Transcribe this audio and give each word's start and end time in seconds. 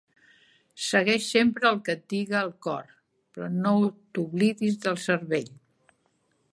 Segueix 0.85 1.27
sempre 1.33 1.67
el 1.71 1.77
que 1.89 1.95
et 1.97 2.01
diga 2.13 2.39
el 2.39 2.49
cor, 2.67 2.89
però 3.35 3.53
no 3.59 3.75
t'oblides 4.19 4.83
del 4.87 5.01
cervell. 5.07 5.55